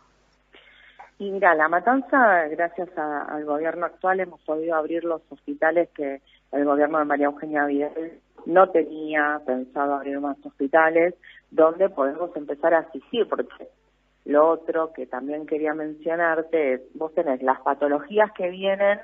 Y 1.18 1.30
mira, 1.30 1.54
la 1.54 1.68
Matanza, 1.68 2.48
gracias 2.48 2.88
al 2.96 3.44
gobierno 3.44 3.86
actual, 3.86 4.20
hemos 4.20 4.40
podido 4.40 4.74
abrir 4.74 5.04
los 5.04 5.22
hospitales 5.30 5.88
que 5.94 6.20
el 6.52 6.64
gobierno 6.64 6.98
de 6.98 7.04
María 7.04 7.26
Eugenia 7.26 7.66
Vidal 7.66 7.92
no 8.46 8.70
tenía 8.70 9.40
pensado 9.46 9.94
abrir 9.94 10.20
más 10.20 10.36
hospitales 10.44 11.14
donde 11.50 11.88
podemos 11.88 12.34
empezar 12.36 12.74
a 12.74 12.80
asistir, 12.80 13.28
porque 13.28 13.68
lo 14.24 14.48
otro 14.48 14.92
que 14.92 15.06
también 15.06 15.46
quería 15.46 15.74
mencionarte 15.74 16.74
es, 16.74 16.80
vos 16.94 17.14
tenés 17.14 17.42
las 17.42 17.60
patologías 17.60 18.32
que 18.32 18.50
vienen 18.50 19.00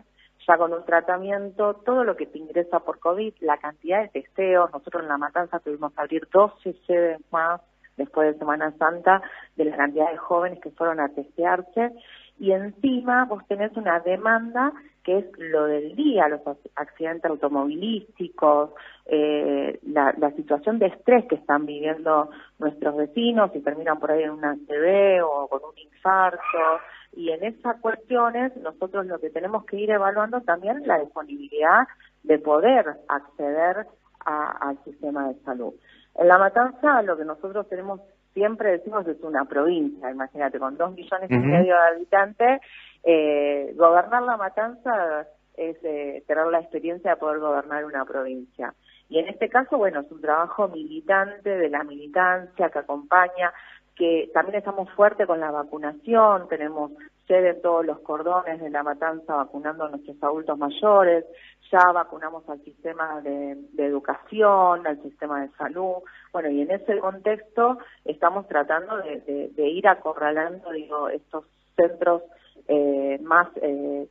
ya 0.47 0.57
con 0.57 0.73
un 0.73 0.85
tratamiento, 0.85 1.75
todo 1.75 2.05
lo 2.05 2.17
que 2.17 2.27
te 2.27 2.39
ingresa 2.39 2.81
por 2.81 2.99
COVID, 2.99 3.35
la 3.41 3.59
cantidad 3.59 4.03
de 4.03 4.09
testeos, 4.09 4.73
nosotros 4.73 5.03
en 5.03 5.09
La 5.09 5.19
Matanza 5.19 5.61
tuvimos 5.61 5.93
que 5.93 6.01
abrir 6.01 6.29
12 6.33 6.75
sedes 6.87 7.21
más 7.31 7.61
después 7.97 8.33
de 8.33 8.39
Semana 8.39 8.73
Santa, 8.79 9.23
de 9.57 9.67
la 9.67 9.77
cantidad 9.77 10.11
de 10.11 10.17
jóvenes 10.17 10.61
que 10.61 10.71
fueron 10.71 11.01
a 11.01 11.11
testearse, 11.11 11.93
y 12.41 12.53
encima 12.53 13.27
vos 13.27 13.47
tenés 13.47 13.77
una 13.77 14.01
demanda 14.01 14.73
que 15.05 15.19
es 15.19 15.27
lo 15.39 15.67
del 15.67 15.95
día, 15.95 16.27
los 16.29 16.41
accidentes 16.75 17.31
automovilísticos, 17.31 18.71
eh, 19.05 19.79
la, 19.83 20.33
situación 20.37 20.79
de 20.79 20.87
estrés 20.87 21.27
que 21.27 21.35
están 21.35 21.67
viviendo 21.67 22.31
nuestros 22.59 22.97
vecinos 22.97 23.51
y 23.55 23.61
terminan 23.61 24.01
por 24.01 24.11
ahí 24.11 24.23
en 24.23 24.31
una 24.31 24.53
ACV 24.53 25.23
o 25.23 25.49
con 25.49 25.61
un 25.65 25.79
infarto. 25.79 26.81
Y 27.15 27.31
en 27.31 27.45
esas 27.45 27.79
cuestiones 27.81 28.57
nosotros 28.57 29.05
lo 29.05 29.19
que 29.19 29.29
tenemos 29.29 29.67
que 29.67 29.77
ir 29.77 29.91
evaluando 29.91 30.41
también 30.41 30.79
es 30.79 30.87
la 30.87 30.99
disponibilidad 30.99 31.89
de 32.23 32.39
poder 32.39 32.87
acceder 33.09 33.87
al 34.25 34.83
sistema 34.85 35.29
de 35.29 35.35
salud. 35.43 35.75
En 36.15 36.29
La 36.29 36.39
Matanza 36.39 37.03
lo 37.03 37.19
que 37.19 37.25
nosotros 37.25 37.69
tenemos 37.69 38.01
siempre 38.35 38.73
decimos 38.73 39.07
es 39.07 39.21
una 39.23 39.45
provincia, 39.45 40.11
imagínate, 40.11 40.59
con 40.59 40.77
dos 40.77 40.93
millones 40.95 41.31
y 41.31 41.39
medio 41.39 41.75
de 41.75 41.97
habitantes, 41.97 42.61
eh, 43.03 43.75
gobernar 43.77 44.23
La 44.23 44.37
Matanza 44.37 45.27
es 45.57 45.77
eh, 45.83 46.23
tener 46.27 46.47
la 46.47 46.61
experiencia 46.61 47.13
de 47.13 47.17
poder 47.17 47.39
gobernar 47.39 47.85
una 47.85 48.05
provincia. 48.05 48.75
Y 49.09 49.19
en 49.19 49.29
este 49.29 49.49
caso, 49.49 49.77
bueno, 49.77 50.01
es 50.01 50.11
un 50.11 50.21
trabajo 50.21 50.69
militante 50.69 51.51
de 51.51 51.69
la 51.69 51.83
militancia 51.83 52.71
que 52.71 52.79
acompaña, 52.79 53.53
que 53.97 54.31
también 54.33 54.59
estamos 54.59 54.89
fuertes 54.93 55.27
con 55.27 55.41
la 55.41 55.51
vacunación, 55.51 56.49
tenemos 56.49 56.93
sede 57.31 57.55
todos 57.55 57.87
los 57.87 58.01
cordones 58.01 58.61
de 58.61 58.71
la 58.71 58.83
matanza 58.83 59.37
vacunando 59.37 59.85
a 59.85 59.91
nuestros 59.91 60.21
adultos 60.21 60.59
mayores, 60.59 61.25
ya 61.71 61.93
vacunamos 61.93 62.43
al 62.49 62.61
sistema 62.65 63.21
de, 63.21 63.57
educación, 63.79 64.85
al 64.85 65.01
sistema 65.01 65.43
de 65.43 65.49
salud, 65.51 66.03
bueno, 66.33 66.51
y 66.51 66.63
en 66.63 66.73
ese 66.73 66.99
contexto 66.99 67.79
estamos 68.05 68.49
tratando 68.49 68.97
de, 68.97 69.53
ir 69.57 69.87
acorralando, 69.87 70.73
digo, 70.73 71.09
estos 71.09 71.45
centros 71.77 72.23
eh, 72.67 73.21
más, 73.23 73.49
eh, 73.63 74.09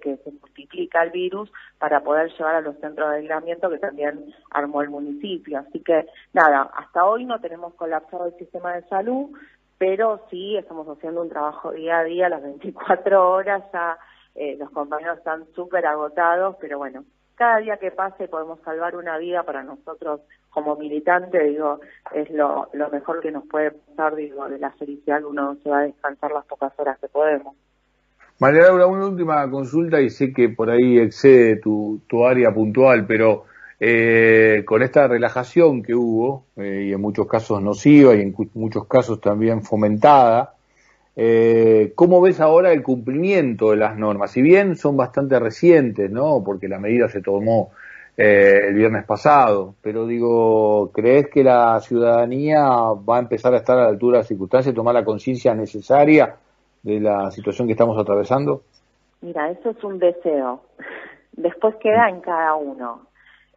que 0.00 0.16
se 0.18 0.30
multiplica 0.30 1.02
el 1.02 1.10
virus, 1.10 1.50
para 1.80 2.00
poder 2.04 2.30
llevar 2.30 2.54
a 2.54 2.60
los 2.60 2.78
centros 2.78 3.10
de 3.10 3.16
aislamiento 3.16 3.70
que 3.70 3.78
también 3.78 4.32
armó 4.50 4.82
el 4.82 4.90
municipio. 4.90 5.58
Así 5.58 5.80
que, 5.80 6.06
nada, 6.32 6.70
hasta 6.76 7.04
hoy 7.04 7.24
no 7.24 7.40
tenemos 7.40 7.74
colapsado 7.74 8.26
el 8.26 8.38
sistema 8.38 8.74
de 8.74 8.82
salud, 8.88 9.30
pero 9.78 10.20
sí 10.30 10.56
estamos 10.56 10.86
haciendo 10.88 11.22
un 11.22 11.28
trabajo 11.28 11.72
día 11.72 12.00
a 12.00 12.04
día, 12.04 12.28
las 12.28 12.42
24 12.42 13.30
horas, 13.30 13.62
ya 13.72 13.96
eh, 14.34 14.56
los 14.58 14.70
compañeros 14.70 15.18
están 15.18 15.46
súper 15.54 15.86
agotados, 15.86 16.56
pero 16.60 16.78
bueno, 16.78 17.04
cada 17.36 17.58
día 17.58 17.76
que 17.76 17.92
pase 17.92 18.26
podemos 18.28 18.60
salvar 18.62 18.96
una 18.96 19.16
vida 19.16 19.44
para 19.44 19.62
nosotros 19.62 20.20
como 20.50 20.76
militante, 20.76 21.42
digo, 21.44 21.80
es 22.12 22.28
lo, 22.30 22.68
lo 22.72 22.90
mejor 22.90 23.20
que 23.20 23.30
nos 23.30 23.46
puede 23.46 23.70
pasar, 23.70 24.16
digo, 24.16 24.48
de 24.48 24.58
la 24.58 24.72
felicidad 24.72 25.22
uno 25.24 25.56
se 25.62 25.70
va 25.70 25.78
a 25.78 25.82
descansar 25.82 26.32
las 26.32 26.44
pocas 26.46 26.72
horas 26.78 26.98
que 26.98 27.08
podemos. 27.08 27.54
María 28.40 28.62
Laura, 28.62 28.86
una 28.86 29.06
última 29.06 29.48
consulta 29.50 30.00
y 30.00 30.10
sé 30.10 30.32
que 30.32 30.48
por 30.48 30.70
ahí 30.70 30.98
excede 30.98 31.56
tu, 31.56 32.00
tu 32.08 32.24
área 32.24 32.52
puntual, 32.52 33.06
pero 33.06 33.44
eh, 33.80 34.62
con 34.64 34.82
esta 34.82 35.06
relajación 35.06 35.82
que 35.82 35.94
hubo, 35.94 36.44
eh, 36.56 36.86
y 36.88 36.92
en 36.92 37.00
muchos 37.00 37.26
casos 37.26 37.62
nociva 37.62 38.14
y 38.14 38.22
en 38.22 38.34
muchos 38.54 38.86
casos 38.86 39.20
también 39.20 39.62
fomentada, 39.62 40.54
eh, 41.20 41.92
¿cómo 41.96 42.20
ves 42.20 42.40
ahora 42.40 42.72
el 42.72 42.84
cumplimiento 42.84 43.72
de 43.72 43.76
las 43.76 43.98
normas? 43.98 44.30
Si 44.30 44.40
bien 44.40 44.76
son 44.76 44.96
bastante 44.96 45.40
recientes, 45.40 46.08
¿no? 46.12 46.44
Porque 46.44 46.68
la 46.68 46.78
medida 46.78 47.08
se 47.08 47.20
tomó 47.20 47.72
eh, 48.16 48.68
el 48.68 48.74
viernes 48.74 49.04
pasado, 49.04 49.74
pero 49.82 50.06
digo, 50.06 50.92
¿crees 50.92 51.28
que 51.28 51.42
la 51.42 51.80
ciudadanía 51.80 52.60
va 52.62 53.16
a 53.16 53.18
empezar 53.18 53.52
a 53.54 53.56
estar 53.56 53.76
a 53.78 53.82
la 53.82 53.88
altura 53.88 54.18
de 54.18 54.20
las 54.20 54.28
circunstancias 54.28 54.72
y 54.72 54.76
tomar 54.76 54.94
la 54.94 55.04
conciencia 55.04 55.56
necesaria 55.56 56.36
de 56.84 57.00
la 57.00 57.32
situación 57.32 57.66
que 57.66 57.72
estamos 57.72 57.98
atravesando? 57.98 58.62
Mira, 59.20 59.50
eso 59.50 59.70
es 59.70 59.82
un 59.82 59.98
deseo. 59.98 60.62
Después 61.32 61.74
queda 61.82 62.08
en 62.08 62.20
cada 62.20 62.54
uno. 62.54 63.07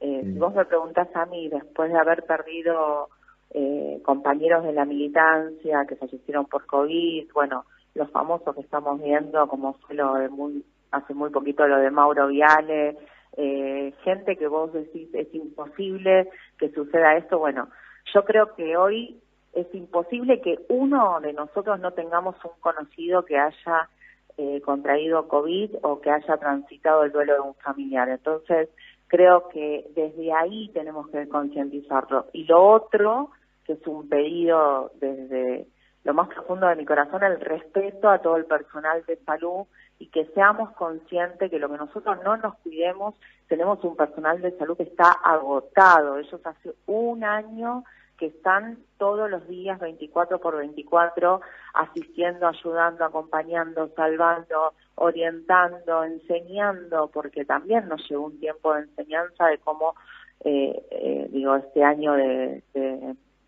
Eh, 0.02 0.22
si 0.24 0.40
vos 0.40 0.54
me 0.56 0.66
preguntás 0.66 1.16
a 1.16 1.28
mí, 1.28 1.48
después 1.48 1.92
de 1.92 2.00
haber 2.00 2.24
perdido 2.24 3.10
eh, 3.52 4.02
compañeros 4.04 4.64
de 4.64 4.74
la 4.74 4.84
militancia 4.84 5.86
que 5.88 5.96
fallecieron 5.96 6.48
por 6.48 6.66
COVID, 6.66 7.32
bueno, 7.34 7.66
los 7.94 8.10
famosos 8.10 8.56
que 8.56 8.62
estamos 8.62 9.00
viendo, 9.00 9.48
como 9.48 9.74
fue 9.74 9.96
lo 9.96 10.16
de 10.16 10.30
muy, 10.30 10.66
hace 10.90 11.14
muy 11.14 11.30
poquito 11.30 11.68
lo 11.68 11.78
de 11.78 11.92
Mauro 11.92 12.28
Viale, 12.28 12.98
eh, 13.38 13.94
gente 14.04 14.38
que 14.38 14.48
vos 14.48 14.74
decís 14.74 15.08
es 15.14 15.34
imposible 15.36 16.30
que 16.58 16.72
suceda 16.72 17.16
esto, 17.16 17.38
bueno, 17.38 17.70
yo 18.12 18.26
creo 18.26 18.56
que 18.56 18.76
hoy 18.76 19.22
es 19.54 19.68
imposible 19.76 20.42
que 20.42 20.60
uno 20.70 21.20
de 21.22 21.34
nosotros 21.34 21.80
no 21.80 21.92
tengamos 21.92 22.36
un 22.44 22.60
conocido 22.60 23.24
que 23.24 23.38
haya 23.38 23.90
eh, 24.38 24.62
contraído 24.62 25.28
COVID 25.28 25.76
o 25.84 26.00
que 26.02 26.10
haya 26.10 26.38
transitado 26.38 27.04
el 27.04 27.12
duelo 27.12 27.34
de 27.34 27.40
un 27.42 27.56
familiar. 27.56 28.10
Entonces, 28.10 28.70
creo 29.12 29.50
que 29.50 29.92
desde 29.94 30.32
ahí 30.32 30.70
tenemos 30.70 31.10
que 31.10 31.28
concientizarlo. 31.28 32.28
Y 32.32 32.46
lo 32.46 32.66
otro, 32.66 33.32
que 33.66 33.74
es 33.74 33.86
un 33.86 34.08
pedido 34.08 34.94
desde 35.02 35.68
lo 36.06 36.14
más 36.14 36.30
profundo 36.30 36.66
de 36.68 36.78
mi 36.78 36.86
corazón, 36.86 37.22
el 37.22 37.42
respeto 37.42 38.10
a 38.10 38.20
todo 38.20 38.38
el 38.38 38.46
personal 38.46 39.04
de 39.06 39.18
salud 39.18 39.66
y 40.00 40.08
que 40.08 40.28
seamos 40.28 40.72
conscientes 40.72 41.52
que 41.52 41.60
lo 41.60 41.70
que 41.70 41.78
nosotros 41.78 42.20
no 42.24 42.38
nos 42.38 42.56
cuidemos, 42.60 43.14
tenemos 43.50 43.84
un 43.84 43.98
personal 43.98 44.42
de 44.42 44.58
salud 44.58 44.78
que 44.78 44.84
está 44.84 45.12
agotado. 45.12 46.18
Ellos 46.18 46.40
hace 46.46 46.74
un 46.86 47.26
año 47.26 47.84
que 48.22 48.28
están 48.28 48.78
todos 49.00 49.32
los 49.32 49.48
días 49.48 49.80
24 49.80 50.40
por 50.40 50.56
24 50.56 51.42
asistiendo, 51.74 52.48
ayudando, 52.48 53.04
acompañando, 53.04 53.90
salvando, 53.96 54.74
orientando, 54.94 56.04
enseñando, 56.04 57.10
porque 57.12 57.46
también 57.46 57.88
nos 57.88 58.08
llevó 58.08 58.28
un 58.28 58.40
tiempo 58.40 58.76
de 58.76 58.82
enseñanza 58.82 59.48
de 59.48 59.58
cómo, 59.58 59.96
eh, 60.42 60.86
eh, 60.92 61.30
digo, 61.32 61.56
este 61.56 61.84
año 61.84 62.14
de, 62.14 62.62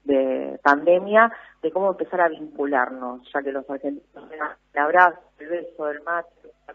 de, 0.05 0.59
pandemia, 0.63 1.31
de 1.61 1.69
cómo 1.69 1.91
empezar 1.91 2.21
a 2.21 2.29
vincularnos, 2.29 3.21
ya 3.31 3.43
que 3.43 3.51
los 3.51 3.69
argentinos 3.69 4.31
el 4.73 4.79
abrazo, 4.79 5.19
el 5.37 5.49
beso, 5.49 5.87
el 5.87 6.01
mate, 6.01 6.31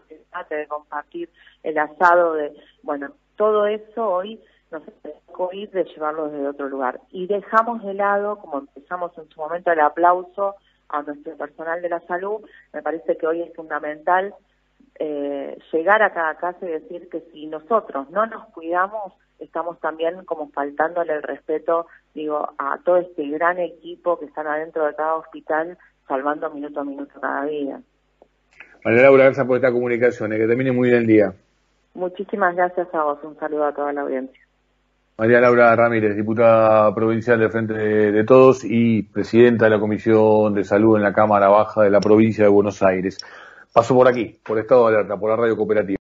el 0.09 0.21
mate, 0.33 0.55
de 0.55 0.67
compartir 0.67 1.29
el 1.63 1.77
asado, 1.77 2.35
de, 2.35 2.55
bueno, 2.81 3.11
todo 3.35 3.67
eso 3.67 4.07
hoy 4.07 4.41
nos 4.71 4.83
COVID 5.31 5.69
de 5.69 5.85
llevarlo 5.85 6.29
desde 6.29 6.47
otro 6.47 6.67
lugar. 6.67 6.99
Y 7.11 7.27
dejamos 7.27 7.83
de 7.83 7.93
lado, 7.93 8.39
como 8.39 8.59
empezamos 8.59 9.17
en 9.17 9.29
su 9.29 9.39
momento, 9.39 9.71
el 9.71 9.79
aplauso 9.79 10.55
a 10.89 11.01
nuestro 11.01 11.37
personal 11.37 11.81
de 11.81 11.89
la 11.89 12.01
salud. 12.01 12.41
Me 12.73 12.81
parece 12.81 13.17
que 13.17 13.25
hoy 13.25 13.41
es 13.41 13.55
fundamental 13.55 14.35
eh, 14.95 15.57
llegar 15.71 16.03
a 16.03 16.11
cada 16.11 16.35
casa 16.35 16.57
y 16.61 16.71
decir 16.71 17.07
que 17.09 17.21
si 17.31 17.47
nosotros 17.47 18.09
no 18.09 18.25
nos 18.25 18.47
cuidamos, 18.47 19.13
estamos 19.39 19.79
también 19.79 20.25
como 20.25 20.49
faltándole 20.49 21.13
el 21.13 21.23
respeto, 21.23 21.87
digo, 22.13 22.49
a 22.57 22.77
todo 22.83 22.97
este 22.97 23.25
gran 23.29 23.59
equipo 23.59 24.19
que 24.19 24.25
están 24.25 24.47
adentro 24.47 24.85
de 24.85 24.95
cada 24.95 25.15
hospital 25.15 25.77
salvando 26.05 26.49
minuto 26.49 26.81
a 26.81 26.83
minuto 26.83 27.17
cada 27.21 27.45
día. 27.45 27.79
María 28.83 29.03
Laura, 29.03 29.25
gracias 29.25 29.47
por 29.47 29.55
esta 29.55 29.71
comunicación, 29.71 30.31
que 30.31 30.47
termine 30.47 30.73
muy 30.73 30.89
bien 30.89 31.01
el 31.01 31.07
día. 31.07 31.33
Muchísimas 31.93 32.55
gracias 32.55 32.93
a 32.93 33.03
vos, 33.03 33.19
un 33.23 33.37
saludo 33.37 33.65
a 33.65 33.73
toda 33.73 33.93
la 33.93 34.01
audiencia. 34.01 34.48
María 35.19 35.41
Laura 35.41 35.75
Ramírez, 35.75 36.15
diputada 36.15 36.95
provincial 36.95 37.37
del 37.37 37.51
Frente 37.51 37.73
de, 37.73 38.23
Todos 38.23 38.63
y 38.63 39.03
presidenta 39.03 39.65
de 39.65 39.71
la 39.71 39.77
Comisión 39.77 40.53
de 40.53 40.63
Salud 40.63 40.95
en 40.95 41.03
la 41.03 41.11
Cámara 41.11 41.49
Baja 41.49 41.81
de 41.81 41.89
la 41.89 41.99
provincia 41.99 42.45
de 42.45 42.49
Buenos 42.49 42.81
Aires. 42.81 43.17
Paso 43.73 43.93
por 43.93 44.07
aquí, 44.07 44.39
por 44.45 44.57
Estado 44.57 44.87
de 44.87 44.95
Alerta, 44.95 45.17
por 45.17 45.29
la 45.29 45.35
Radio 45.35 45.57
Cooperativa. 45.57 45.98